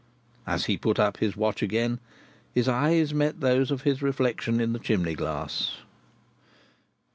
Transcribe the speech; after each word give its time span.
As 0.47 0.65
he 0.65 0.77
put 0.77 0.97
up 0.97 1.17
his 1.17 1.37
watch 1.37 1.61
again, 1.61 1.99
his 2.55 2.67
eyes 2.67 3.13
met 3.13 3.39
those 3.39 3.69
of 3.69 3.83
his 3.83 4.01
reflection 4.01 4.59
in 4.59 4.73
the 4.73 4.79
chimney 4.79 5.13
glass. 5.13 5.77